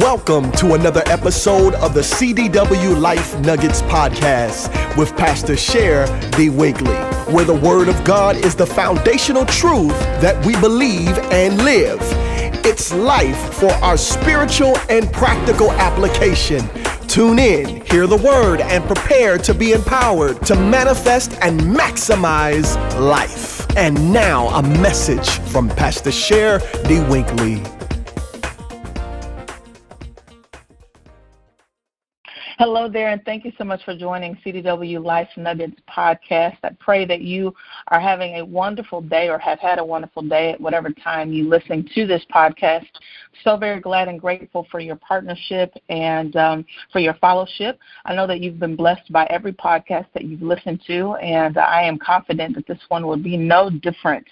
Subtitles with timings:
[0.00, 6.50] Welcome to another episode of the CDW Life Nuggets podcast with Pastor Cher D.
[6.50, 11.98] Winklee, where the Word of God is the foundational truth that we believe and live.
[12.66, 16.68] It's life for our spiritual and practical application.
[17.08, 23.66] Tune in, hear the Word, and prepare to be empowered to manifest and maximize life.
[23.78, 26.96] And now, a message from Pastor Cher D.
[27.08, 27.75] Winklee.
[32.88, 36.56] There, and thank you so much for joining CDW Life Nuggets podcast.
[36.62, 37.54] I pray that you
[37.88, 41.48] are having a wonderful day or have had a wonderful day at whatever time you
[41.48, 42.86] listen to this podcast.
[43.44, 47.78] So very glad and grateful for your partnership and um, for your fellowship.
[48.04, 51.82] I know that you've been blessed by every podcast that you've listened to, and I
[51.82, 54.26] am confident that this one will be no different.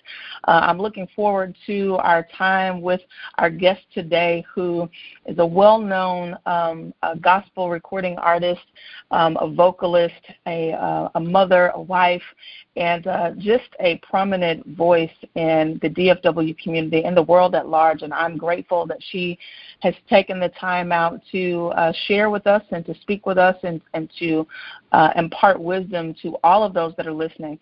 [0.46, 3.00] Uh, I'm looking forward to our time with
[3.38, 4.88] our guest today, who
[5.26, 8.62] is a well known um, gospel recording artist,
[9.10, 10.14] um, a vocalist,
[10.46, 12.22] a, uh, a mother, a wife,
[12.76, 18.02] and uh, just a prominent voice in the DFW community and the world at large.
[18.02, 19.38] And I'm grateful that she
[19.80, 23.56] has taken the time out to uh, share with us and to speak with us
[23.62, 24.46] and, and to
[24.92, 27.58] uh, impart wisdom to all of those that are listening.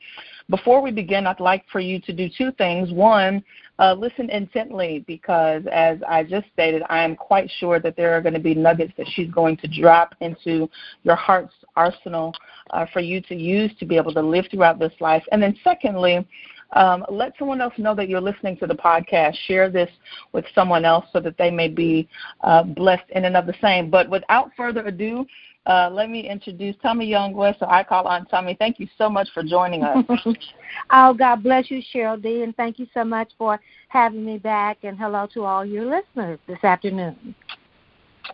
[0.49, 2.91] Before we begin, I'd like for you to do two things.
[2.91, 3.45] One,
[3.83, 8.21] uh, listen intently because, as I just stated, I am quite sure that there are
[8.21, 10.71] going to be nuggets that she's going to drop into
[11.03, 12.33] your heart's arsenal
[12.71, 15.25] uh, for you to use to be able to live throughout this life.
[15.33, 16.25] And then, secondly,
[16.73, 19.37] um, let someone else know that you're listening to the podcast.
[19.47, 19.91] Share this
[20.33, 22.09] with someone else so that they may be
[22.42, 23.91] uh, blessed in and of the same.
[23.91, 25.27] But without further ado,
[25.67, 28.56] uh, let me introduce Tommy Young West, so I call on Tommy.
[28.59, 30.05] Thank you so much for joining us.
[30.91, 34.79] oh, God bless you, Cheryl D, and thank you so much for having me back.
[34.83, 37.34] And hello to all your listeners this afternoon.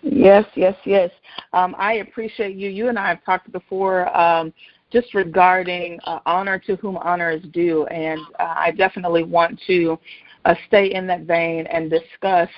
[0.02, 1.10] Yes, yes, yes.
[1.52, 2.70] Um, I appreciate you.
[2.70, 4.52] You and I have talked before um,
[4.90, 9.98] just regarding uh, honor to whom honor is due, and uh, I definitely want to
[10.44, 12.48] uh, stay in that vein and discuss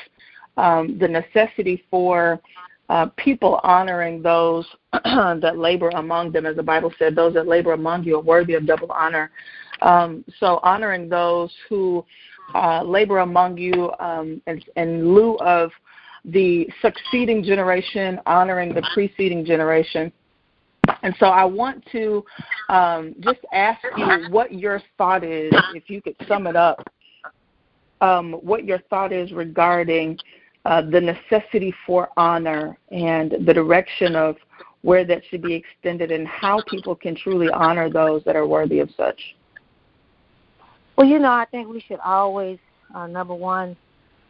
[0.56, 2.40] um, the necessity for
[2.88, 7.72] uh, people honoring those that labor among them, as the Bible said, those that labor
[7.72, 9.30] among you are worthy of double honor.
[9.82, 12.04] Um, so honoring those who
[12.54, 15.70] uh, labor among you um, in, in lieu of
[16.24, 20.12] the succeeding generation honoring the preceding generation.
[21.02, 22.24] And so I want to
[22.68, 26.86] um, just ask you what your thought is, if you could sum it up,
[28.00, 30.18] um, what your thought is regarding
[30.64, 34.36] uh, the necessity for honor and the direction of
[34.82, 38.80] where that should be extended and how people can truly honor those that are worthy
[38.80, 39.20] of such.
[40.96, 42.58] Well, you know, I think we should always,
[42.94, 43.76] uh, number one,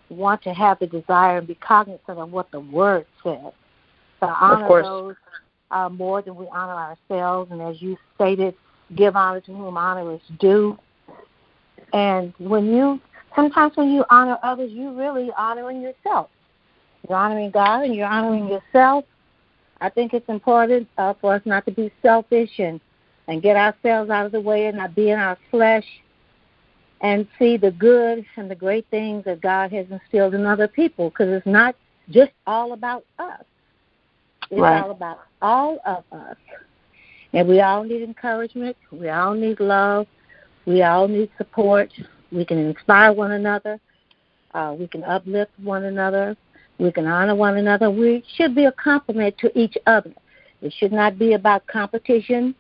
[0.09, 3.53] want to have the desire and be cognizant of what the Word says.
[4.21, 5.15] To honor those
[5.71, 8.55] uh, more than we honor ourselves, and as you stated,
[8.95, 10.79] give honor to whom honor is due.
[11.93, 13.01] And when you
[13.35, 16.29] sometimes when you honor others, you're really honoring yourself.
[17.09, 19.05] You're honoring God and you're honoring yourself.
[19.81, 22.81] I think it's important uh, for us not to be selfish and,
[23.29, 25.87] and get ourselves out of the way and not be in our flesh
[27.01, 31.09] and see the good and the great things that God has instilled in other people
[31.09, 31.75] because it's not
[32.11, 33.45] just all about us.
[34.51, 34.83] It's right.
[34.83, 36.37] all about all of us.
[37.33, 38.77] And we all need encouragement.
[38.91, 40.07] We all need love.
[40.67, 41.91] We all need support.
[42.33, 43.81] We can inspire one another.
[44.53, 46.37] Uh, we can uplift one another.
[46.79, 47.91] We can honor one another.
[47.91, 50.13] We should be a compliment to each other.
[50.63, 52.55] It should not be about competition.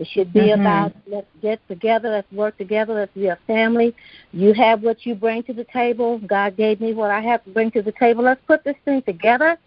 [0.00, 0.62] It should be mm-hmm.
[0.62, 3.94] about let's get together, let's work together, let's be a family.
[4.32, 6.18] You have what you bring to the table.
[6.26, 8.24] God gave me what I have to bring to the table.
[8.24, 9.58] Let's put this thing together,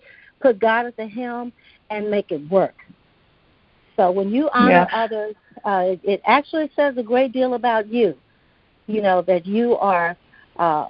[0.44, 1.52] put God at the helm,
[1.90, 2.76] and make it work.
[3.96, 5.04] So when you honor yeah.
[5.04, 8.16] others, uh, it, actually says a great deal about you
[8.88, 10.16] you know, that you are
[10.58, 10.88] uh,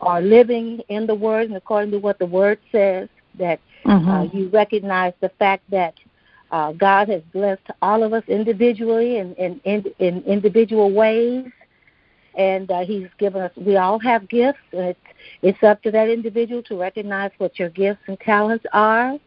[0.00, 3.08] are living in the Word and according to what the Word says,
[3.38, 4.08] that uh, mm-hmm.
[4.08, 5.94] uh, you recognize the fact that
[6.50, 11.46] uh, God has blessed all of us individually and in, in, in, individual ways,
[12.36, 13.52] and uh, He's given us.
[13.56, 15.00] We all have gifts, and it's
[15.42, 19.18] it's up to that individual to recognize what your gifts and talents are,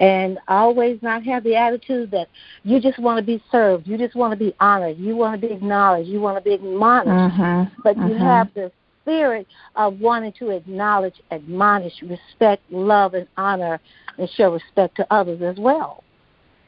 [0.00, 2.28] and always not have the attitude that
[2.64, 5.46] you just want to be served, you just want to be honored, you want to
[5.46, 7.80] be acknowledged, you want to be admonished, mm-hmm.
[7.82, 8.08] but mm-hmm.
[8.08, 8.72] you have the
[9.02, 9.46] spirit
[9.76, 13.80] of wanting to acknowledge, admonish, respect, love, and honor,
[14.18, 16.02] and show respect to others as well.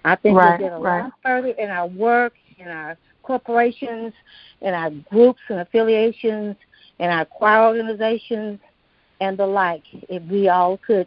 [0.05, 1.05] I think right, we get a right.
[1.05, 4.13] lot further in our work, in our corporations,
[4.61, 6.57] and our groups and affiliations,
[6.99, 8.59] and our choir organizations,
[9.21, 11.07] and the like if we all could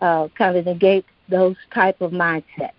[0.00, 2.72] uh, kind of negate those type of mindsets.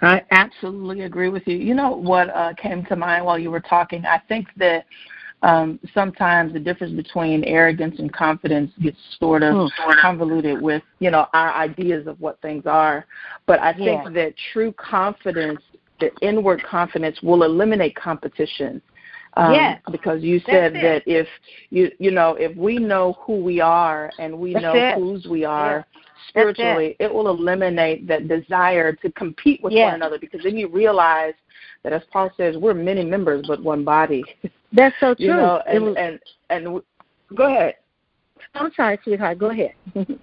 [0.00, 1.56] I absolutely agree with you.
[1.56, 4.04] You know what uh, came to mind while you were talking?
[4.06, 4.86] I think that
[5.42, 9.70] um, sometimes the difference between arrogance and confidence gets sort of mm.
[10.00, 13.06] convoluted with you know our ideas of what things are.
[13.46, 14.10] But I think yeah.
[14.10, 15.60] that true confidence,
[16.00, 18.80] the inward confidence, will eliminate competition.
[19.34, 19.80] Um, yes.
[19.90, 21.28] Because you said that if
[21.70, 24.94] you you know if we know who we are and we That's know it.
[24.96, 26.02] whose we are yeah.
[26.28, 27.04] spiritually, it.
[27.04, 27.14] it.
[27.14, 30.18] will eliminate that desire to compete with one another.
[30.18, 31.34] Because then you realize
[31.84, 34.24] that, as Paul says, we're many members but one body.
[34.72, 35.26] That's so true.
[35.26, 36.82] you know, and, was, and and
[37.36, 37.76] go ahead.
[38.54, 39.38] I'm sorry, sweetheart.
[39.38, 39.74] Go ahead.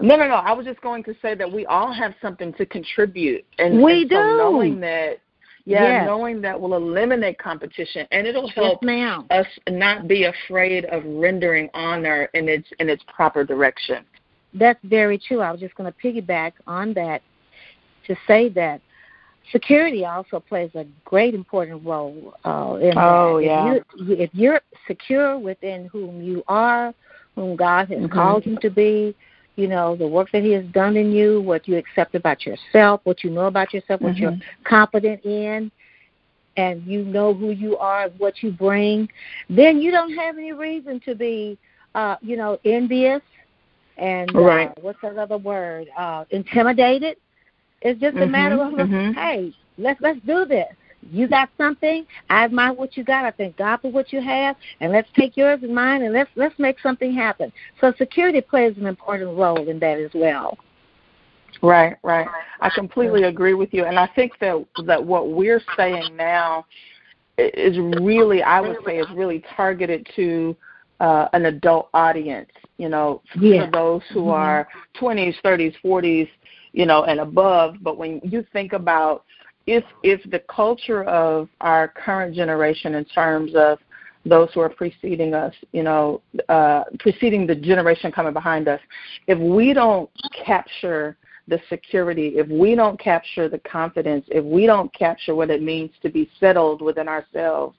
[0.00, 0.34] No, no, no.
[0.34, 4.02] I was just going to say that we all have something to contribute, and we
[4.02, 4.16] and do.
[4.16, 5.18] So knowing that
[5.64, 6.06] yeah, yes.
[6.06, 11.70] knowing that will eliminate competition and it'll help yes, us not be afraid of rendering
[11.72, 14.04] honor in its in its proper direction.
[14.54, 15.40] That's very true.
[15.40, 17.22] I was just going to piggyback on that
[18.06, 18.80] to say that
[19.50, 23.44] security also plays a great important role uh, in oh, that.
[23.44, 23.74] yeah.
[23.74, 26.92] If, you, if you're secure within whom you are,
[27.34, 28.12] whom God has mm-hmm.
[28.12, 29.14] called you to be,
[29.56, 33.00] you know, the work that He has done in you, what you accept about yourself,
[33.04, 34.22] what you know about yourself, what mm-hmm.
[34.22, 35.70] you're confident in,
[36.56, 39.08] and you know who you are, what you bring,
[39.48, 41.58] then you don't have any reason to be,
[41.94, 43.22] uh, you know, envious
[43.98, 44.68] and right.
[44.68, 45.88] uh, what's that other word?
[45.96, 47.16] Uh, intimidated.
[47.80, 48.22] It's just mm-hmm.
[48.22, 49.12] a matter of, mm-hmm.
[49.12, 50.68] hey, let's let's do this.
[51.10, 52.06] You got something.
[52.30, 53.24] I admire what you got.
[53.24, 56.30] I thank God for what you have, and let's take yours and mine, and let's
[56.36, 57.52] let's make something happen.
[57.80, 60.58] So security plays an important role in that as well.
[61.60, 62.26] Right, right.
[62.60, 66.66] I completely agree with you, and I think that that what we're saying now
[67.38, 70.56] is really, I would say, is really targeted to
[71.00, 72.50] uh, an adult audience.
[72.78, 73.66] You know, yeah.
[73.66, 74.30] for those who mm-hmm.
[74.30, 74.68] are
[75.00, 76.28] 20s, 30s, 40s,
[76.72, 77.76] you know, and above.
[77.80, 79.24] But when you think about
[79.66, 83.78] if if the culture of our current generation in terms of
[84.24, 88.80] those who are preceding us, you know, uh, preceding the generation coming behind us,
[89.26, 90.08] if we don't
[90.44, 91.16] capture
[91.48, 95.90] the security, if we don't capture the confidence, if we don't capture what it means
[96.00, 97.76] to be settled within ourselves,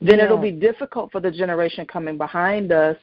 [0.00, 0.24] then yeah.
[0.24, 2.96] it'll be difficult for the generation coming behind us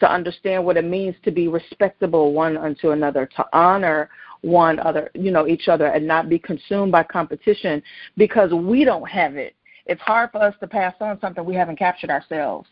[0.00, 4.08] to understand what it means to be respectable one unto another, to honor
[4.42, 7.82] one other, you know, each other and not be consumed by competition
[8.16, 9.54] because we don't have it.
[9.86, 12.68] It's hard for us to pass on something we haven't captured ourselves.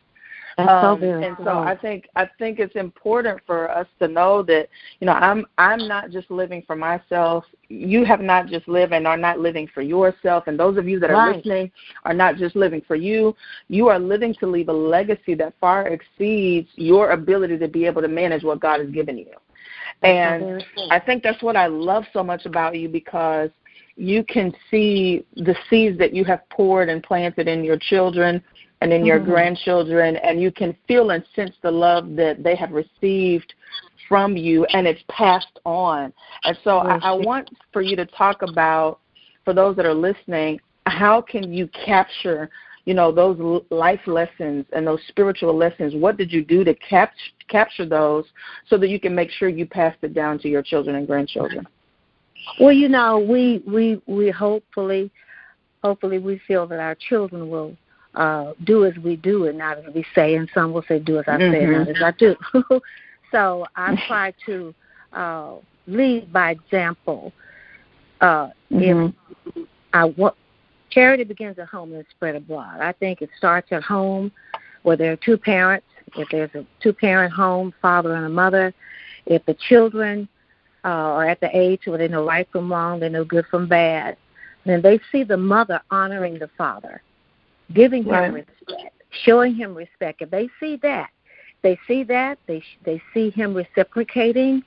[0.58, 4.68] Um, and so I think I think it's important for us to know that
[4.98, 7.44] you know I'm I'm not just living for myself.
[7.68, 10.44] You have not just lived and are not living for yourself.
[10.48, 11.36] And those of you that are right.
[11.36, 11.70] listening
[12.04, 13.34] are not just living for you.
[13.68, 18.02] You are living to leave a legacy that far exceeds your ability to be able
[18.02, 19.32] to manage what God has given you.
[20.02, 23.50] And I think that's what I love so much about you because
[23.96, 28.42] you can see the seeds that you have poured and planted in your children
[28.80, 29.30] and in your mm-hmm.
[29.30, 33.52] grandchildren, and you can feel and sense the love that they have received
[34.08, 36.12] from you, and it's passed on.
[36.44, 39.00] And so I, I want for you to talk about,
[39.44, 42.50] for those that are listening, how can you capture
[42.90, 47.12] you know those life lessons and those spiritual lessons what did you do to cap-
[47.48, 48.24] capture those
[48.66, 51.64] so that you can make sure you pass it down to your children and grandchildren
[52.58, 55.08] well you know we we we hopefully
[55.84, 57.76] hopefully we feel that our children will
[58.16, 61.16] uh do as we do and not as we say and some will say do
[61.20, 61.52] as i mm-hmm.
[61.52, 62.34] say and not as i do
[63.30, 64.74] so i try to
[65.12, 65.54] uh
[65.86, 67.32] lead by example
[68.20, 69.10] uh mm-hmm.
[69.54, 70.34] if i want
[70.90, 72.80] charity begins at home and spread abroad.
[72.80, 74.32] I think it starts at home
[74.82, 75.86] where there are two parents.
[76.16, 78.74] If there's a two parent home, father and a mother,
[79.26, 80.28] if the children
[80.84, 83.68] uh, are at the age where they know right from wrong, they know good from
[83.68, 84.16] bad,
[84.66, 87.02] then they see the mother honoring the father,
[87.72, 88.32] giving him right.
[88.32, 88.94] respect,
[89.24, 90.22] showing him respect.
[90.22, 91.10] If they see that,
[91.62, 94.62] they see that they they see him reciprocating.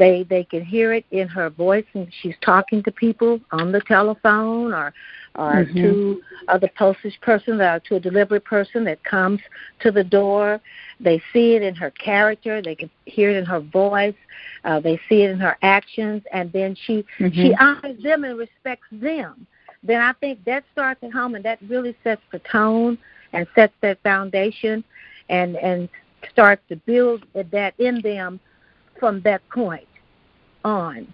[0.00, 3.82] They they can hear it in her voice and she's talking to people on the
[3.82, 4.94] telephone or
[5.34, 5.76] or mm-hmm.
[5.76, 9.40] to uh, the postage person or to a delivery person that comes
[9.80, 10.58] to the door.
[11.00, 12.62] They see it in her character.
[12.62, 14.14] They can hear it in her voice.
[14.64, 17.28] Uh, they see it in her actions, and then she mm-hmm.
[17.34, 19.46] she honors them and respects them.
[19.82, 22.96] Then I think that starts at home, and that really sets the tone
[23.34, 24.82] and sets that foundation,
[25.28, 25.90] and and
[26.32, 28.40] starts to build that in them
[28.98, 29.86] from that point
[30.64, 31.12] on,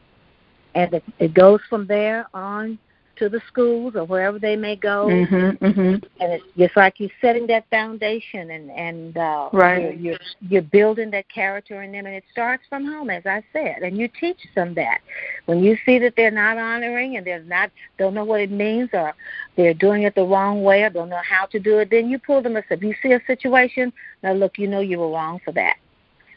[0.74, 2.78] and it, it goes from there on
[3.16, 5.06] to the schools or wherever they may go.
[5.06, 5.80] Mm-hmm, mm-hmm.
[6.20, 9.98] And it's just like you're setting that foundation and and uh, right.
[9.98, 13.42] you're, you're you're building that character in them, and it starts from home, as I
[13.52, 15.00] said, and you teach them that.
[15.46, 18.90] When you see that they're not honoring and they're not don't know what it means,
[18.92, 19.14] or
[19.56, 22.18] they're doing it the wrong way, or don't know how to do it, then you
[22.18, 22.78] pull them aside.
[22.78, 25.76] If you see a situation, now look, you know you were wrong for that.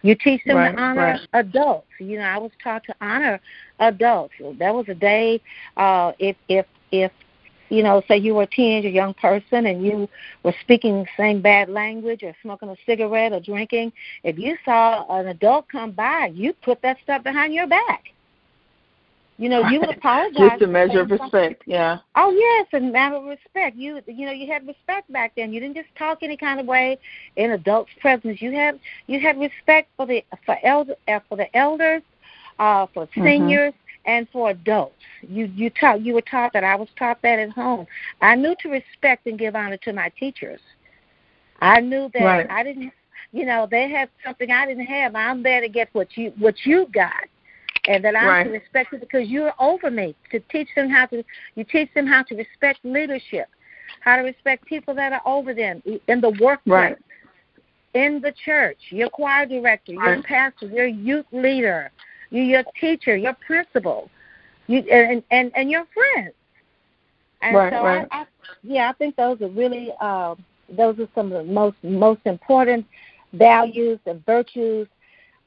[0.01, 1.27] You teach them right, to honor right.
[1.33, 1.87] adults.
[1.99, 3.39] You know, I was taught to honor
[3.79, 4.33] adults.
[4.57, 5.41] That was a day
[5.77, 7.11] uh if if if
[7.69, 10.09] you know, say you were a teenager, young person, and you
[10.43, 15.27] were speaking same bad language or smoking a cigarette or drinking, if you saw an
[15.27, 18.05] adult come by, you put that stuff behind your back.
[19.39, 20.51] You know, you would apologize.
[20.51, 21.99] Just a measure of respect, yeah.
[22.15, 23.77] Oh yes, a matter of respect.
[23.77, 25.53] You you know, you had respect back then.
[25.53, 26.99] You didn't just talk any kind of way
[27.37, 28.41] in adults' presence.
[28.41, 32.01] You had you had respect for the for elder uh, for the elders,
[32.59, 33.23] uh, for Mm-hmm.
[33.27, 33.73] seniors,
[34.05, 34.95] and for adults.
[35.21, 36.65] You you taught you were taught that.
[36.65, 37.87] I was taught that at home.
[38.21, 40.59] I knew to respect and give honor to my teachers.
[41.61, 42.47] I knew that Right.
[42.49, 42.91] I didn't.
[43.31, 45.15] You know, they had something I didn't have.
[45.15, 47.23] I'm there to get what you what you got
[47.89, 48.43] and that I'm Right.
[48.45, 50.15] to respect it because you're over me.
[50.31, 51.23] To teach them how to,
[51.55, 53.47] you teach them how to respect leadership,
[54.01, 56.97] how to respect people that are over them in the workplace, Right.
[57.95, 60.23] in the church, your choir director, your Right.
[60.23, 61.91] pastor, your youth leader,
[62.29, 64.09] you, your teacher, your principal,
[64.67, 66.35] you and and and your friends.
[67.41, 68.07] And Right, so right.
[68.11, 68.25] I, I,
[68.61, 70.35] yeah, I think those are really uh,
[70.69, 72.85] those are some of the most most important
[73.33, 74.87] values and virtues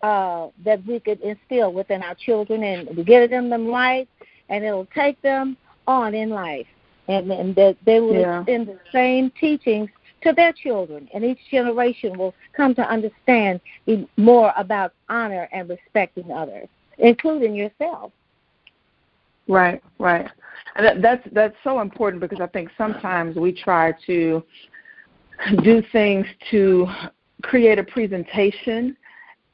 [0.03, 4.09] uh, that we could instill within our children, and get them them right,
[4.49, 5.57] and it'll take them
[5.87, 6.67] on in life,
[7.09, 8.41] and, and that they will Yeah.
[8.41, 9.89] extend the same teachings
[10.23, 13.61] to their children, and each generation will come to understand
[14.17, 16.69] more about honor and respecting others,
[16.99, 18.13] including yourself.
[19.49, 20.29] Right, right.
[20.77, 24.45] And that, that's that's so important because I think sometimes we try to
[25.65, 26.87] do things to
[27.43, 28.97] create a presentation,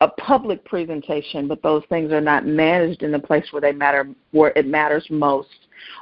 [0.01, 4.09] a public presentation, but those things are not managed in the place where they matter,
[4.31, 5.49] where it matters most,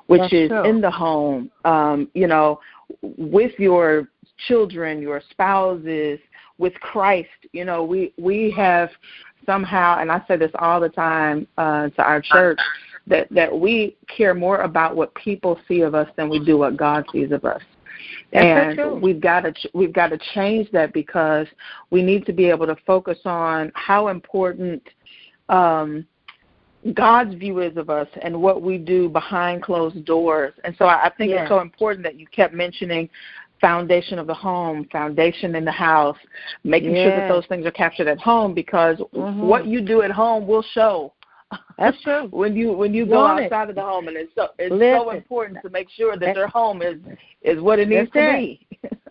[0.06, 0.64] which That's is true.
[0.64, 1.50] in the home.
[1.64, 2.60] Um, you know,
[3.00, 4.08] with your
[4.46, 6.18] children, your spouses,
[6.58, 7.28] with Christ.
[7.52, 8.90] You know, we we have
[9.44, 12.58] somehow, and I say this all the time uh, to our church,
[13.06, 16.76] that that we care more about what people see of us than we do what
[16.76, 17.62] God sees of us.
[18.32, 18.94] That's and true.
[18.96, 21.46] we've got to ch- we've got to change that because
[21.90, 24.82] we need to be able to focus on how important
[25.48, 26.06] um,
[26.94, 30.54] God's view is of us and what we do behind closed doors.
[30.64, 31.42] And so I, I think Yeah.
[31.42, 33.08] it's so important that you kept mentioning
[33.60, 36.18] foundation of the home, foundation in the house,
[36.62, 39.40] making sure that those things are captured at home because Mhm.
[39.40, 41.12] what you do at home will show
[41.78, 42.28] That's true.
[42.30, 43.44] when you when you go Want it.
[43.52, 46.48] outside of the home and it's so it's so important to make sure that their
[46.48, 46.96] home is
[47.42, 48.66] is what it needs That's to be.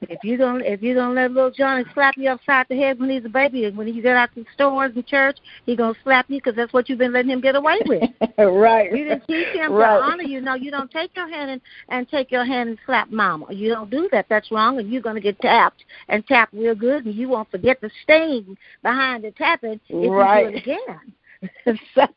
[0.07, 3.09] If you don't, if you don't let little Johnny slap you upside the head when
[3.09, 5.95] he's a baby, and when he get out to the stores and church, he gonna
[6.03, 8.03] slap you because that's what you've been letting him get away with.
[8.37, 8.91] right.
[8.91, 9.97] You didn't teach him Right.
[9.97, 10.41] to honor you.
[10.41, 13.51] No, you don't take your hand and, and take your hand and slap mama.
[13.51, 14.27] You don't do that.
[14.29, 17.81] That's wrong, and you're gonna get tapped and tapped real good, and you won't forget
[17.81, 20.45] the sting behind the tapping if Right.
[20.45, 21.13] you do it again.
[21.95, 22.07] so,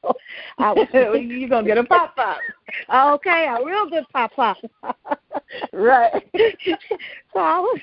[0.58, 2.38] I was, You're gonna get a pop pop.
[3.14, 4.56] okay, a real good pop pop.
[5.72, 6.12] Right.
[7.32, 7.80] so I was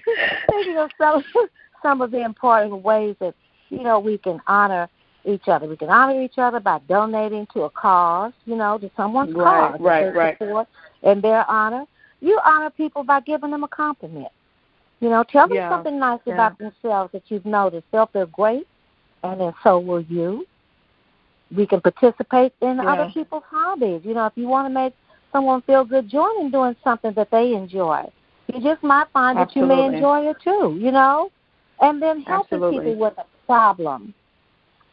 [0.51, 1.23] thinking of some
[1.81, 3.35] some of the important ways that
[3.69, 4.87] you know we can honor
[5.25, 5.67] each other.
[5.67, 9.71] We can honor each other by donating to a cause, you know, to someone's Right,
[9.71, 9.81] cause.
[9.81, 10.37] right, right.
[10.37, 10.67] support
[11.03, 11.85] in their honor.
[12.21, 14.29] You honor people by giving them a compliment.
[14.99, 16.33] You know, tell them Yeah, something nice yeah.
[16.33, 17.85] about themselves that you've noticed.
[17.91, 18.67] They'll feel great,
[19.23, 20.45] and then so will you.
[21.55, 22.91] We can participate in Yeah.
[22.93, 24.01] other people's hobbies.
[24.03, 24.93] You know, if you want to make
[25.31, 28.09] someone feel good, join in doing something that they enjoy.
[28.47, 31.31] You just might find that you may enjoy it too, you know?
[31.81, 32.79] And then helping Absolutely.
[32.91, 34.13] people with a problem.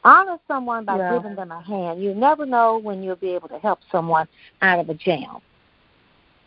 [0.05, 1.17] Honor someone by Yeah.
[1.17, 2.03] giving them a hand.
[2.03, 4.27] You never know when you'll be able to help someone
[4.63, 5.39] out of a jam.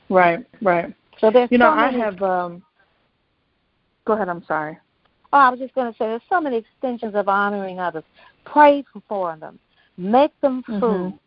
[0.10, 0.94] Right, right.
[1.20, 2.62] So there's You know, so I have um
[4.06, 4.78] go ahead, I'm sorry.
[5.34, 8.04] Oh, I was just going to say there's so many extensions of honoring others.
[8.46, 9.60] Pray for them.
[9.98, 10.82] Make them food.
[10.82, 11.20] Mhm.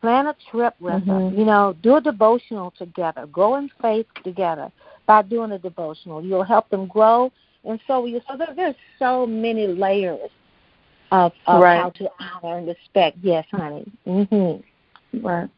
[0.00, 1.30] Plan a trip with them.
[1.32, 1.38] Mhm.
[1.38, 3.26] You know, do a devotional together.
[3.26, 4.70] Grow in faith together
[5.06, 6.22] by doing a devotional.
[6.22, 7.32] You'll help them grow,
[7.64, 8.20] and so will you.
[8.28, 10.30] So there, there's so many layers
[11.10, 11.78] of, of Right.
[11.80, 13.16] how to honor and respect.
[13.22, 13.84] Yes, honey.
[14.04, 14.56] hmm
[15.22, 15.48] Right.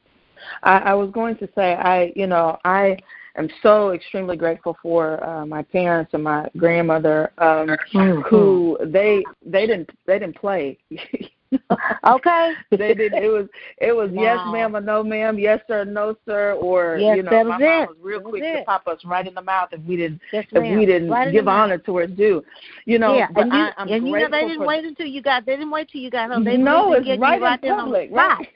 [0.63, 2.99] I, I was going to say I you know, I
[3.37, 8.23] am so extremely grateful for uh, my parents and my grandmother, um, Mhm.
[8.23, 10.79] who they they didn't they didn't play.
[12.07, 12.53] okay.
[12.71, 13.13] they did.
[13.15, 13.47] It was
[13.79, 14.23] it was Wow.
[14.23, 17.47] yes ma'am or no ma'am, yes sir, or no sir, or Yes, you know, that
[17.47, 17.89] my was mom it.
[17.89, 18.59] was real That was quick it.
[18.59, 21.33] to pop us right in the mouth if we didn't Yes, if we didn't Right
[21.33, 22.45] give honor to its due.
[22.85, 25.23] You know, yeah, and you, I, I'm and you know they didn't wait until you
[25.23, 25.45] got.
[25.47, 26.45] They didn't wait till you got home.
[26.45, 28.11] They no, it's give right you right in public.
[28.13, 28.49] right.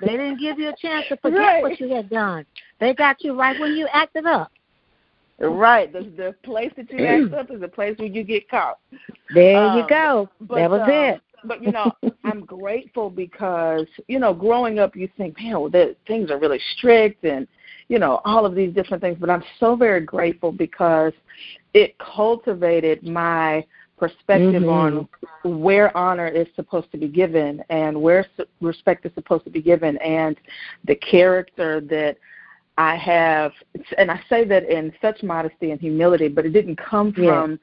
[0.00, 1.62] They didn't give you a chance to forget Right.
[1.62, 2.44] what you had done.
[2.80, 4.50] They got you right when you acted up.
[5.38, 5.92] Right.
[5.92, 8.78] The the place that you act up is the place where you get caught.
[9.34, 10.28] There you Um, go.
[10.40, 11.20] But, that was um, it.
[11.44, 11.92] But you know,
[12.24, 16.60] I'm grateful because you know, growing up, you think, man, well, the, things are really
[16.76, 17.46] strict, and
[17.88, 19.18] you know, all of these different things.
[19.20, 21.12] But I'm so very grateful because
[21.74, 23.64] it cultivated my
[23.98, 25.08] perspective Mhm.
[25.44, 28.26] on where honor is supposed to be given and where
[28.60, 30.36] respect is supposed to be given, and
[30.84, 32.16] the character that
[32.78, 33.52] I have.
[33.98, 37.60] And I say that in such modesty and humility, but it didn't come from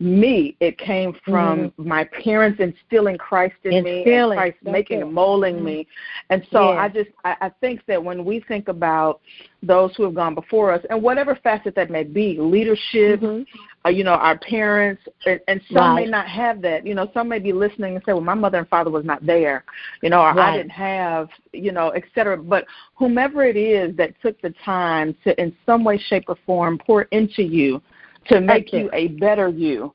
[0.00, 0.56] me.
[0.60, 4.38] It came from my parents instilling Christ in me and Instilling.
[4.38, 5.02] Christ That's making it.
[5.02, 5.86] and molding me.
[6.30, 6.70] And so.
[6.70, 9.20] I just I, I think that when we think about
[9.62, 13.44] those who have gone before us and whatever facet that may be, leadership, Mhm.
[13.84, 16.86] uh, you know, our parents, and, and some may not have that.
[16.86, 19.24] You know, some may be listening and say, "Well, my mother and father was not
[19.26, 19.64] there,"
[20.02, 22.36] you know, or I didn't have, you know, et cetera.
[22.36, 26.78] But whomever it is that took the time to, in some way, shape, or form,
[26.78, 27.82] pour into you
[28.28, 29.94] to make you a better you.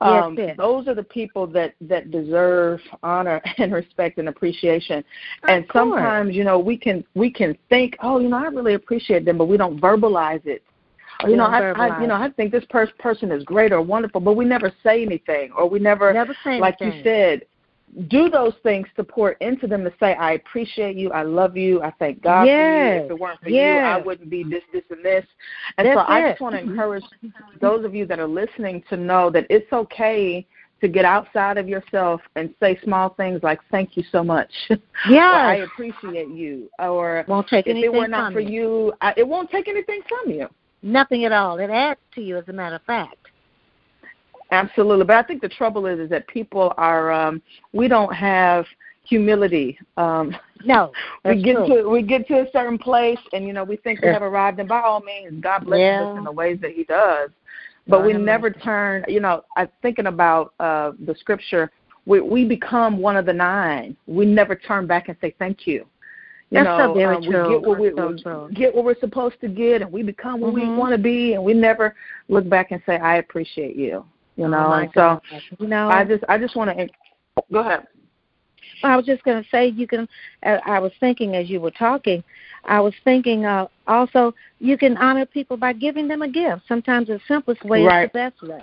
[0.00, 0.56] Um, yes.
[0.56, 5.04] those are the people that that deserve honor and respect and appreciation.
[5.46, 5.90] and Of course.
[5.92, 9.38] sometimes, you know, we can we can think, oh, you know, I really appreciate them,
[9.38, 10.64] but we don't verbalize it.
[11.22, 13.72] Or, you We know, I, I you know, I think this per- person is great
[13.72, 17.42] or wonderful, but we never say anything, or we never, Never say like you said,
[18.08, 21.82] do those things to pour into them to say, I appreciate you, I love you,
[21.82, 23.04] I thank God for you.
[23.04, 25.24] If it weren't for you, I wouldn't be this, this, and this.
[25.76, 26.30] And so I it.
[26.30, 27.04] just want to encourage
[27.60, 30.46] those of you that are listening to know that it's okay
[30.80, 34.78] to get outside of yourself and say small things like "Thank you so much," or
[35.14, 38.50] "I appreciate you," or Won't take "If it were not from for you.
[38.50, 40.48] you, I, it won't take anything from you."
[40.82, 41.58] Nothing at all.
[41.58, 43.28] It adds to you, as a matter of fact.
[44.52, 47.40] Absolutely, but I think the trouble is is that people are um,
[47.72, 48.66] we don't have
[49.02, 49.78] humility.
[49.96, 50.92] Um, No,
[51.24, 51.82] we get true.
[51.82, 54.60] to we get to a certain place, and you know we think we have arrived,
[54.60, 56.02] and by all means, God blesses Yeah.
[56.02, 57.30] us in the ways that He does.
[57.88, 59.04] But Lord we never turn.
[59.08, 61.72] You know, I thinking about uh, the scripture.
[62.06, 63.96] We we become one of the nine.
[64.06, 65.84] We never turn back and say thank you.
[66.50, 67.42] You That's know, so very um, true.
[67.48, 68.48] we get what we, so we true.
[68.54, 70.76] get what we're supposed to get, and we become what we Mhm.
[70.76, 71.96] want to be, and we never
[72.28, 74.04] look back and say, "I appreciate you."
[74.36, 75.44] You know, oh and so goodness.
[75.58, 76.88] you know, I just I just want to
[77.52, 77.86] go ahead.
[78.82, 80.08] I was just going to say you can.
[80.44, 82.22] Uh, I was thinking as you were talking,
[82.64, 86.62] I was thinking uh, also you can honor people by giving them a gift.
[86.66, 88.04] Sometimes the simplest way Right.
[88.06, 88.62] is the best way.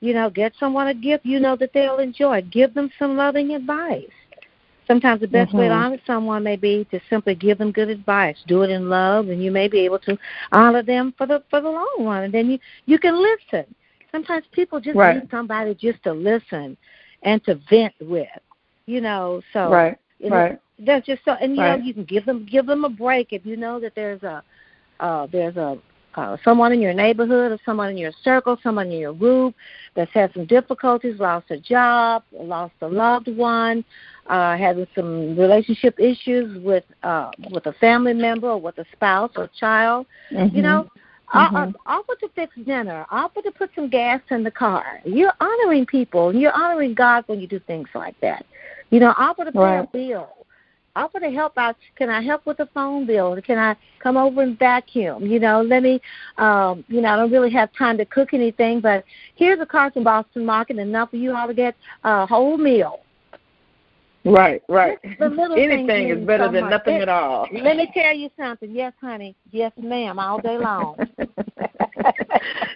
[0.00, 2.42] You know, get someone a gift you know that they'll enjoy.
[2.42, 4.10] Give them some loving advice.
[4.86, 5.84] Sometimes the best way to Mhm.
[5.84, 8.36] honor someone may be to simply give them good advice.
[8.46, 10.18] Do it in love, and you may be able to
[10.50, 12.24] honor them for the for the long run.
[12.24, 13.64] And then you you can listen.
[14.12, 15.14] Sometimes people just Right.
[15.16, 16.76] need somebody just to listen
[17.22, 18.28] and to vent with.
[18.86, 19.98] You know, so Right.
[20.18, 20.58] you know, Right.
[20.78, 21.78] that's just so, and you Right.
[21.78, 24.42] know, you can give them give them a break if you know that there's a
[25.00, 25.78] uh, there's a
[26.14, 29.54] uh, someone in your neighborhood or someone in your circle, someone in your group
[29.94, 33.84] that's had some difficulties, lost a job, lost a loved one,
[34.26, 39.30] uh, having some relationship issues with uh, with a family member or with a spouse
[39.36, 40.06] or child.
[40.30, 40.54] Mhm.
[40.54, 40.86] You know,
[41.32, 41.74] Mhm.
[41.74, 45.00] uh, offer to fix dinner, offer to put some gas in the car.
[45.04, 48.44] You're honoring people, and you're honoring God when you do things like that.
[48.90, 49.92] You know, offer to pay a Right.
[49.92, 50.28] bill.
[50.94, 51.76] Offer to help out.
[51.96, 53.40] Can I help with the phone bill?
[53.40, 55.24] Can I come over and vacuum?
[55.24, 56.02] You know, let me.
[56.36, 59.02] Um, you know, I don't really have time to cook anything, but
[59.34, 63.00] here's a Carson Boston market, enough for you all to get a whole meal.
[64.24, 64.98] Right, right.
[65.18, 66.70] The little Anything is better so than much.
[66.70, 67.48] nothing It- at all.
[67.52, 68.70] Let me tell you something.
[68.70, 69.34] Yes, honey.
[69.50, 70.18] Yes, ma'am.
[70.18, 70.96] All day long.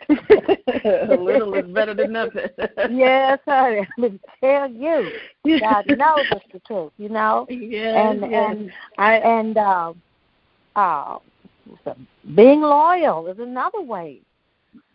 [0.09, 2.48] a little is better than nothing.
[2.90, 3.87] yes, honey.
[3.96, 5.12] Let me tell you.
[5.61, 7.46] God knows it's the truth, you know.
[7.76, 8.30] Yes, and yes.
[8.50, 9.92] and I and uh,
[10.74, 11.18] uh,
[12.35, 14.20] being loyal is another way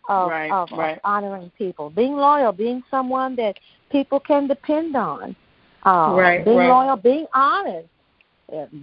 [0.10, 1.90] of, Right, of, of honoring people.
[1.90, 3.58] Being loyal, being someone that
[3.92, 5.36] people can depend on.
[5.84, 6.68] Uh, Right, being right.
[6.68, 7.88] loyal, being honest.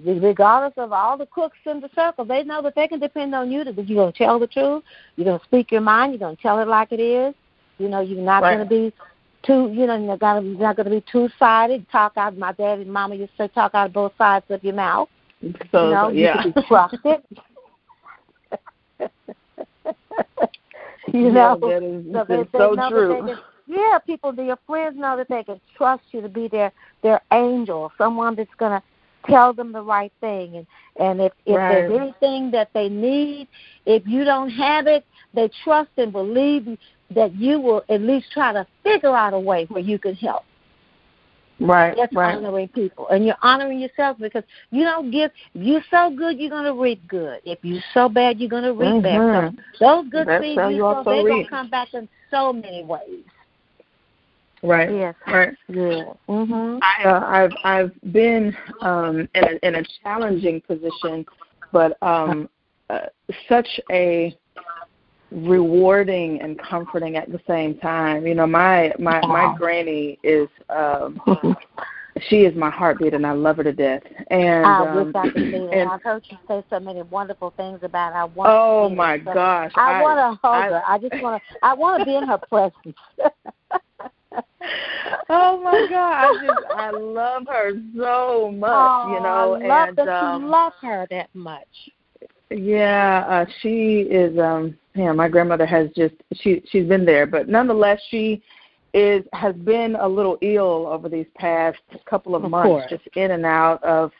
[0.06, 3.50] Regardless of all the cooks in the circle, they know that they can depend on
[3.50, 3.64] you.
[3.64, 4.82] That you're going to tell the truth.
[5.16, 6.12] You're going to speak your mind.
[6.12, 7.34] You're going to tell it like it is.
[7.76, 8.56] You know, you're not Right.
[8.56, 8.92] going to be
[9.42, 9.70] too.
[9.72, 11.86] You know, you're not gonna- you're not going to be two sided.
[11.90, 12.36] Talk out.
[12.38, 15.08] My dad and mama used to say, talk out of both sides of your mouth.
[15.70, 16.46] so you know, yeah.
[16.46, 17.22] you can be trusted.
[21.12, 23.36] you Yeah, know, that is so they, they so true.
[23.68, 26.28] That they, can, yeah, people, do your friends know that they can trust you to
[26.28, 28.82] be their their angel, someone that's gonna
[29.26, 30.56] tell them the right thing.
[30.56, 31.88] And and if if Right.
[31.88, 33.48] there's anything that they need,
[33.86, 35.04] if you don't have it,
[35.34, 36.78] they trust and believe
[37.10, 40.44] that you will at least try to figure out a way where you can help.
[41.60, 41.96] Right.
[41.96, 42.36] That's right.
[42.36, 45.32] honoring people, and you're honoring yourself because you don't give.
[45.54, 47.40] If you're so good, you're gonna reap good.
[47.44, 49.20] If you're so bad, you're gonna reap bad.
[49.20, 49.58] Mhm.
[49.74, 53.24] So those good That's seeds you sow, they're gonna come back in so many ways.
[54.62, 54.90] Right.
[54.90, 55.14] Yes.
[55.26, 55.54] Right.
[55.72, 56.06] Good.
[56.28, 56.80] Mhm.
[56.82, 61.24] I, uh, I've I've been um, in a in a challenging position,
[61.72, 62.48] but um,
[62.90, 63.06] uh,
[63.48, 64.36] such a
[65.30, 68.26] rewarding and comforting at the same time.
[68.26, 71.20] You know, my my my granny is um,
[72.28, 74.02] she is my heartbeat, and I love her to death.
[74.30, 75.70] And I um, wish I could see her.
[75.72, 78.20] and- I've heard you say so many wonderful things about her.
[78.20, 80.82] I want oh my but gosh, I, want to hug I- her.
[80.88, 81.58] I just want to.
[81.62, 82.96] I want to be in her presence.
[85.30, 88.70] oh my god, I just I love her so much.
[88.70, 91.66] oh, you know, I love and that um, you love her that much.
[92.50, 94.38] Yeah, uh, she is.
[94.38, 98.42] Um, yeah, my grandmother has just she she's been there, but nonetheless, she
[98.94, 102.90] is has been a little ill over these past couple of, Of months, course.
[102.90, 104.10] just in and out of,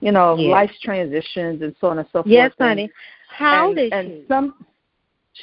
[0.00, 0.50] you know, Yes.
[0.50, 2.60] life's transitions and so on and so Yes, forth.
[2.60, 2.90] and- honey.
[3.28, 4.24] How and, is and she?
[4.28, 4.64] some,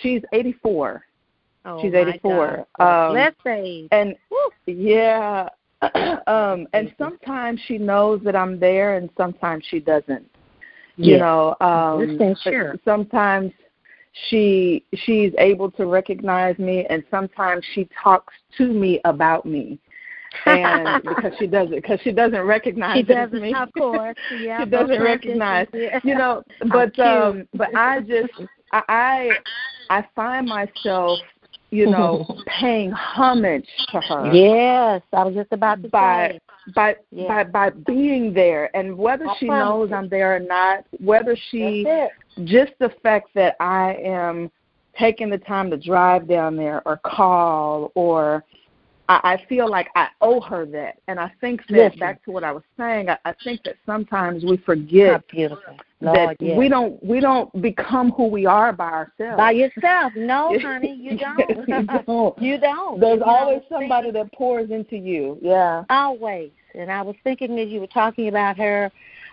[0.02, 1.04] she's eighty four,
[1.66, 2.66] oh, she's 84.
[2.80, 3.88] Um, Let's say.
[3.92, 4.16] and
[4.66, 5.50] yeah,
[6.28, 10.30] um, and sometimes she knows that I'm there, and sometimes she doesn't
[11.00, 11.20] you Yes.
[11.20, 12.76] know um sure.
[12.84, 13.52] sometimes
[14.30, 19.80] she she's able to recognize me and sometimes she talks to me about me
[20.46, 24.16] and because she doesn't because she doesn't recognize She doesn't, me of course.
[24.30, 28.34] Yeah, she doesn't recognize transitions, you know but um but i just
[28.72, 29.38] i i
[29.92, 31.20] I find myself
[31.72, 32.26] you know
[32.60, 36.40] paying homage to her Yes, I was just about to by say.
[36.74, 37.28] by Yeah.
[37.28, 39.96] by by being there and whether I she knows you.
[39.96, 41.86] I'm there or not, whether she
[42.46, 44.52] just the fact that I am
[44.98, 48.44] taking the time to drive down there or call or
[49.10, 51.00] I, I feel like I owe her that.
[51.08, 54.46] And I think that back to what I was saying, I, I think that sometimes
[54.46, 55.78] we forget beautiful.
[56.02, 56.58] that yes.
[56.58, 59.38] we don't we don't become who we are by ourselves.
[59.38, 60.14] By yourself.
[60.16, 61.68] No, honey, you don't.
[61.68, 62.42] You don't.
[62.42, 63.00] You don't.
[63.00, 65.38] There's You always somebody that pours into you.
[65.42, 65.84] Yeah.
[65.90, 66.52] Always.
[66.76, 68.92] And I was thinking as you were talking about her,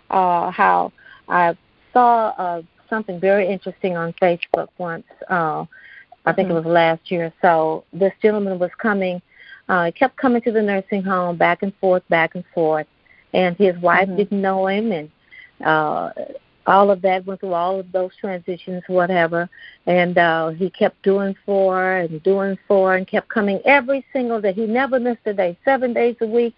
[0.08, 0.90] uh, how
[1.28, 1.54] I
[1.92, 5.04] saw uh, something very interesting on Facebook once.
[5.28, 5.66] Uh,
[6.24, 6.64] I think it Mhm.
[6.64, 7.30] was last year.
[7.42, 9.20] So this gentleman was coming.
[9.68, 12.86] Uh, he kept coming to the nursing home, back and forth, back and forth,
[13.32, 14.16] and his wife Mhm.
[14.16, 15.10] didn't know him, and
[15.64, 16.10] uh,
[16.66, 19.48] all of that went through all of those transitions, whatever.
[19.86, 24.52] And uh, he kept doing for and doing for, and kept coming every single day.
[24.52, 26.54] He never missed a day, seven days a week.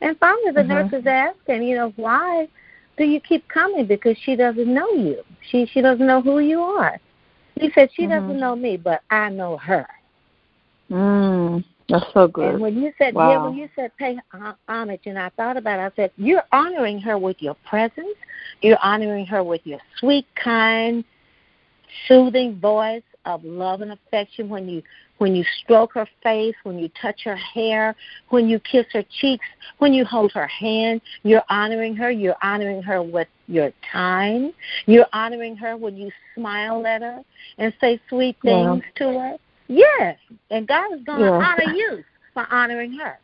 [0.00, 0.68] And finally, the Mhm.
[0.68, 2.48] nurses asked him, you know, why
[2.96, 3.86] do you keep coming?
[3.86, 5.22] Because she doesn't know you.
[5.50, 6.98] She she doesn't know who you are.
[7.58, 8.08] He said she Mhm.
[8.08, 9.86] doesn't know me, but I know her.
[10.90, 12.54] Mm, that's so good.
[12.54, 15.80] And when you said yeah, when you said pay ho- homage, and I thought about
[15.80, 18.16] it, I said you're honoring her with your presence.
[18.62, 21.04] You're honoring her with your sweet, kind,
[22.06, 24.48] soothing voice of love and affection.
[24.48, 24.82] When you
[25.18, 27.94] when you stroke her face, when you touch her hair,
[28.30, 29.44] when you kiss her cheeks,
[29.78, 32.10] when you hold her hand, you're honoring her.
[32.10, 34.52] You're honoring her with your time.
[34.86, 37.22] You're honoring her when you smile at her
[37.58, 38.72] and say sweet Yeah.
[38.72, 39.36] things to her.
[39.70, 40.18] Yes,
[40.50, 41.38] and God is going to Yeah.
[41.38, 42.04] honor you
[42.34, 43.20] for honoring her.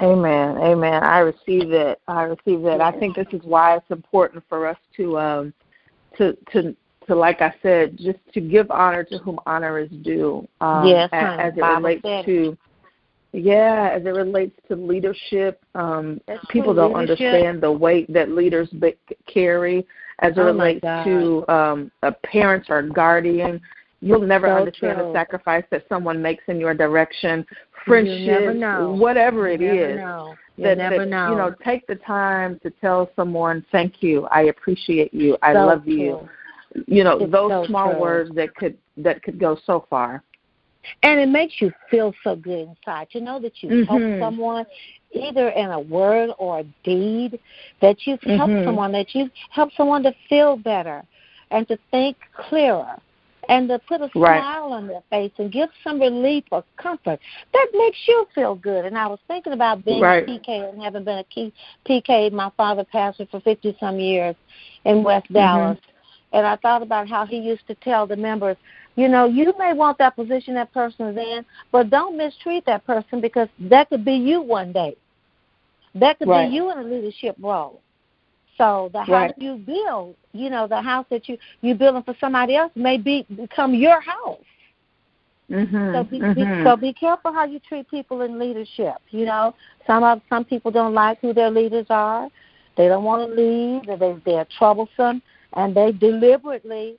[0.00, 0.58] Amen.
[0.58, 1.02] Amen.
[1.02, 1.98] I receive that.
[2.06, 2.80] I receive that.
[2.80, 5.54] I think this is why it's important for us to um
[6.16, 6.74] to to
[7.06, 10.46] to like I said, just to give honor to whom honor is due.
[10.60, 11.42] Um Yes, a- honey.
[11.42, 12.56] as it Bible relates said to
[13.32, 17.26] yeah, as it relates to leadership, um, That's people don't Leadership.
[17.26, 18.72] understand the weight that leaders
[19.26, 19.84] carry
[20.20, 23.60] as it Oh, relates to um, a parent or guardian.
[24.04, 25.06] You'll never So understand true.
[25.06, 27.46] the sacrifice that someone makes in your direction,
[27.86, 28.94] friendships, know.
[28.98, 29.96] whatever it you is.
[29.96, 30.36] never know.
[30.58, 31.30] You that, never that, know.
[31.30, 35.64] You know, take the time to tell someone, "Thank you, I appreciate you, I So
[35.64, 36.28] love you."
[36.74, 36.84] true.
[36.86, 37.98] You know, It's those so small true.
[37.98, 40.22] words that could that could go so far.
[41.02, 44.18] And it makes you feel so good inside to know that you helped Mhm.
[44.18, 44.66] someone,
[45.12, 47.40] either in a word or a deed,
[47.80, 48.64] that you've helped Mhm.
[48.66, 51.02] someone, that you've helped someone to feel better
[51.50, 53.00] and to think clearer
[53.48, 54.40] and to put a Right.
[54.40, 57.20] smile on their face and give some relief or comfort.
[57.52, 58.84] That makes you feel good.
[58.84, 60.22] And I was thinking about being Right.
[60.22, 61.52] a PK and having been a key,
[61.84, 64.36] PK, my father pastored for 50 some years
[64.84, 65.34] in West Mhm.
[65.34, 65.78] Dallas.
[66.32, 68.56] And I thought about how he used to tell the members,
[68.96, 72.84] You know, you may want that position that person is in, but don't mistreat that
[72.86, 74.94] person because that could be you one day.
[75.96, 76.48] That could right.
[76.48, 77.80] be you in a leadership role.
[78.56, 79.34] So the house right.
[79.36, 83.26] you build, you know, the house that you you building for somebody else may be
[83.34, 84.38] become your house.
[85.50, 85.94] Mm-hmm.
[85.94, 86.60] So be, mm-hmm.
[86.60, 88.96] be so be careful how you treat people in leadership.
[89.10, 89.54] You know,
[89.86, 92.28] some of some people don't like who their leaders are.
[92.76, 93.98] They don't want to lead.
[93.98, 95.20] They they're troublesome,
[95.54, 96.96] and they deliberately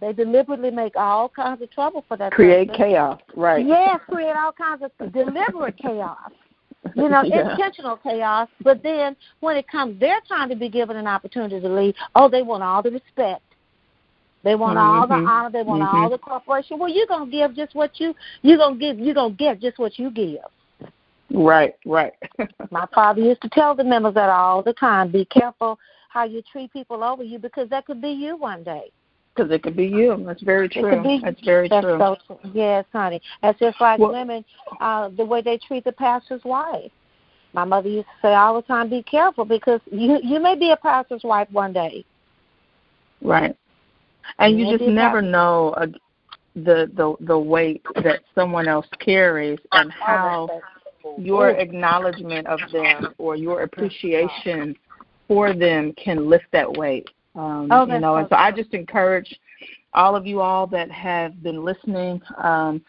[0.00, 2.32] they deliberately make all kinds of trouble for that.
[2.32, 2.84] Create person.
[2.84, 3.66] chaos, right?
[3.66, 6.30] Yes, create all kinds of deliberate chaos.
[6.94, 7.52] You know, yeah.
[7.52, 8.48] intentional chaos.
[8.62, 12.28] But then when it comes their time to be given an opportunity to lead, oh,
[12.28, 13.42] they want all the respect.
[14.44, 15.00] They want mm-hmm.
[15.00, 15.50] all the honor.
[15.50, 15.96] They want mm-hmm.
[15.96, 16.78] all the cooperation.
[16.78, 18.98] Well, you're gonna give just what you you're gonna give.
[18.98, 20.38] You're gonna get just what you give.
[21.30, 22.12] Right, right.
[22.70, 25.10] My father used to tell the members that all the time.
[25.10, 28.90] Be careful how you treat people over you because that could be you one day.
[29.38, 30.20] Because it could be you.
[30.26, 31.00] That's very true.
[31.00, 32.16] Be, That's very that's true.
[32.26, 32.40] So.
[32.52, 33.22] Yes, honey.
[33.40, 34.44] That's just like well, women,
[34.80, 36.90] uh, the way they treat the pastor's wife.
[37.52, 40.72] My mother used to say all the time, "Be careful because you you may be
[40.72, 42.04] a pastor's wife one day."
[43.22, 43.56] Right.
[44.40, 45.86] And you, you just never know uh,
[46.56, 50.48] the the the weight that someone else carries and how
[51.16, 54.74] your acknowledgement of them or your appreciation
[55.28, 57.08] for them can lift that weight.
[57.38, 59.38] Um, oh, you know, and so I just encourage
[59.94, 62.82] all of you all that have been listening um,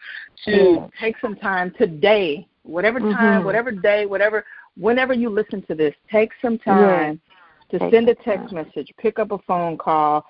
[0.44, 0.86] to yeah.
[1.00, 3.44] take some time today, whatever time, mm-hmm.
[3.44, 4.44] whatever day, whatever,
[4.76, 7.20] whenever you listen to this, take some time
[7.70, 7.78] yeah.
[7.78, 8.66] to take send a text time.
[8.66, 10.24] message, pick up a phone call,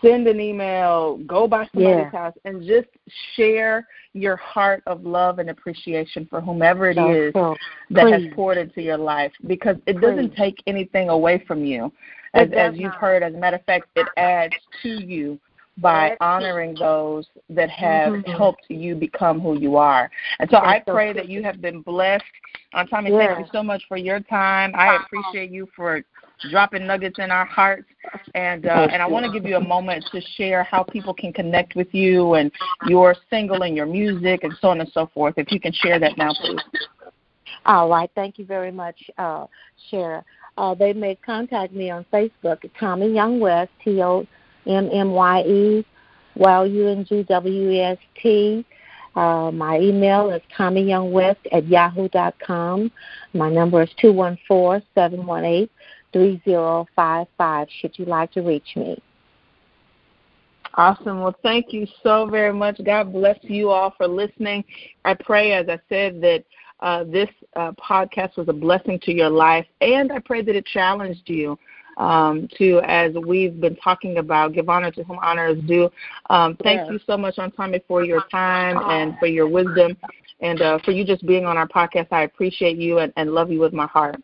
[0.00, 2.10] send an email, go by somebody's yeah.
[2.10, 2.88] house, and just
[3.34, 7.56] share your heart of love and appreciation for whomever it so, is so,
[7.90, 8.24] that please.
[8.24, 10.00] has poured into your life because it please.
[10.00, 11.92] doesn't take anything away from you.
[12.34, 15.38] As, as you've heard, as a matter of fact, it adds to you
[15.78, 18.30] by honoring those that have mm-hmm.
[18.32, 20.10] helped you become who you are.
[20.38, 22.24] And so I pray that you have been blessed.
[22.74, 23.34] Um, Tommy, yeah.
[23.34, 24.72] thank you so much for your time.
[24.74, 26.02] I appreciate you for
[26.50, 27.84] dropping nuggets in our hearts.
[28.34, 31.32] And uh, and I want to give you a moment to share how people can
[31.32, 32.50] connect with you and
[32.88, 35.34] your single and your music and so on and so forth.
[35.36, 36.60] If you can share that now, please.
[37.64, 38.10] All right.
[38.14, 39.46] Thank you very much, uh,
[39.90, 40.24] Shara.
[40.58, 44.26] Uh, they may contact me on Facebook Tommy Young West, T O
[44.66, 45.86] M M Y E,
[46.34, 48.64] Y U N G W E S T.
[49.14, 52.90] Uh, my email is tommyyoungwest at yahoo.com.
[53.34, 55.70] My number is two one four seven one eight
[56.12, 57.68] three zero five five.
[57.80, 59.02] should you like to reach me.
[60.74, 61.20] Awesome.
[61.20, 62.80] Well, thank you so very much.
[62.84, 64.64] God bless you all for listening.
[65.04, 66.44] I pray, as I said, that
[66.80, 70.64] uh, this uh, podcast was a blessing to your life, and I pray that it
[70.66, 71.58] challenged you
[71.98, 75.90] um, to, as we've been talking about, give honor to whom honor is due.
[76.30, 76.88] Um, thank yes.
[76.90, 79.96] you so much, Tommy, for your time and for your wisdom,
[80.40, 82.08] and uh, for you just being on our podcast.
[82.10, 84.16] I appreciate you and, and love you with my heart.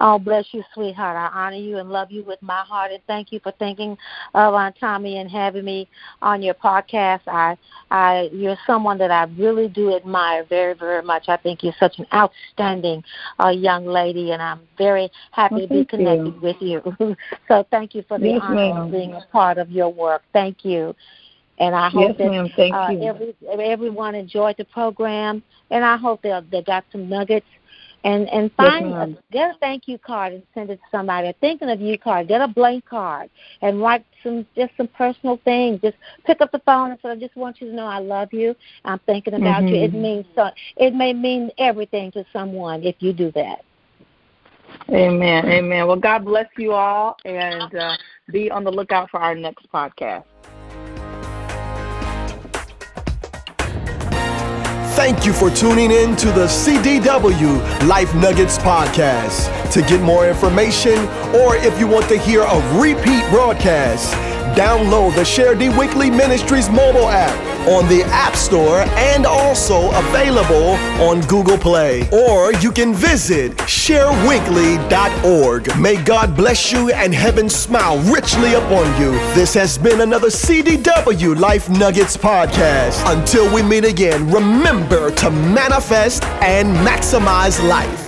[0.00, 1.16] Oh, bless you, sweetheart.
[1.16, 3.96] I honor you and love you with my heart, and thank you for thinking
[4.34, 5.88] of Aunt Tommy and having me
[6.22, 7.22] on your podcast.
[7.26, 7.56] I,
[7.90, 11.24] I, you're someone that I really do admire very, very much.
[11.28, 13.02] I think you're such an outstanding
[13.42, 16.40] uh, young lady, and I'm very happy well, to be connected you.
[16.40, 17.16] with you.
[17.48, 18.76] so, thank you for the yes, honor ma'am.
[18.76, 20.22] of being a part of your work.
[20.32, 20.94] Thank you.
[21.58, 26.32] And I hope yes, that uh, every, everyone enjoyed the program, and I hope they
[26.52, 27.46] they got some nuggets
[28.04, 31.28] and and find yes, a, get a thank you card and send it to somebody.
[31.28, 32.28] A thinking of you card.
[32.28, 33.30] Get a blank card
[33.62, 35.80] and write some just some personal things.
[35.80, 38.32] Just pick up the phone and say, "I just want you to know I love
[38.32, 38.54] you.
[38.84, 39.74] I'm thinking about mm-hmm.
[39.74, 40.50] you." It means so.
[40.76, 43.64] It may mean everything to someone if you do that.
[44.90, 45.46] Amen.
[45.46, 45.86] Amen.
[45.86, 47.96] Well, God bless you all, and uh,
[48.30, 50.24] be on the lookout for our next podcast.
[54.98, 59.70] Thank you for tuning in to the CDW Life Nuggets podcast.
[59.70, 60.98] To get more information,
[61.36, 64.12] or if you want to hear a repeat broadcast,
[64.58, 70.70] download the Share D Weekly Ministries mobile app on the App Store and also available
[71.02, 72.08] on Google Play.
[72.10, 75.78] Or you can visit shareweekly.org.
[75.78, 79.12] May God bless you and heaven smile richly upon you.
[79.34, 83.02] This has been another CDW Life Nuggets podcast.
[83.06, 88.07] Until we meet again, remember to manifest and maximize life.